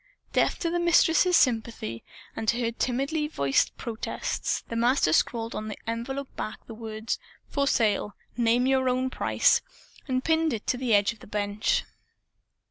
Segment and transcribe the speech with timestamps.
[0.33, 2.03] Deaf to the Mistress's sympathy
[2.35, 7.19] and to her timidly voiced protests, the Master scrawled on an envelope back the words
[7.49, 8.15] "For Sale.
[8.35, 9.61] Name Your Own Price,"
[10.07, 11.83] and pinned it on the edge of the bench.